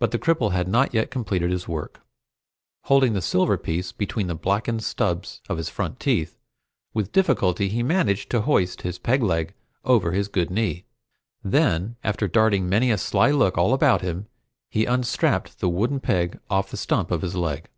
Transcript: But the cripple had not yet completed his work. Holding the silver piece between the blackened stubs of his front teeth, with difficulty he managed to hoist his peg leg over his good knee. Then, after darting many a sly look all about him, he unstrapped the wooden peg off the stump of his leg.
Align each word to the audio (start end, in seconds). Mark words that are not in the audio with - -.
But 0.00 0.10
the 0.10 0.18
cripple 0.18 0.50
had 0.50 0.66
not 0.66 0.92
yet 0.92 1.08
completed 1.12 1.52
his 1.52 1.68
work. 1.68 2.00
Holding 2.86 3.12
the 3.12 3.22
silver 3.22 3.56
piece 3.56 3.92
between 3.92 4.26
the 4.26 4.34
blackened 4.34 4.82
stubs 4.82 5.40
of 5.48 5.56
his 5.56 5.68
front 5.68 6.00
teeth, 6.00 6.36
with 6.94 7.12
difficulty 7.12 7.68
he 7.68 7.84
managed 7.84 8.28
to 8.30 8.40
hoist 8.40 8.82
his 8.82 8.98
peg 8.98 9.22
leg 9.22 9.54
over 9.84 10.10
his 10.10 10.26
good 10.26 10.50
knee. 10.50 10.84
Then, 11.44 11.94
after 12.02 12.26
darting 12.26 12.68
many 12.68 12.90
a 12.90 12.98
sly 12.98 13.30
look 13.30 13.56
all 13.56 13.72
about 13.72 14.00
him, 14.02 14.26
he 14.68 14.84
unstrapped 14.84 15.60
the 15.60 15.68
wooden 15.68 16.00
peg 16.00 16.40
off 16.50 16.72
the 16.72 16.76
stump 16.76 17.12
of 17.12 17.22
his 17.22 17.36
leg. 17.36 17.70